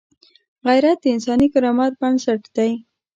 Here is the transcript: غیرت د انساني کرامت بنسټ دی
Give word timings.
غیرت 0.67 0.97
د 1.01 1.05
انساني 1.15 1.47
کرامت 1.53 1.93
بنسټ 2.01 2.41
دی 2.55 2.71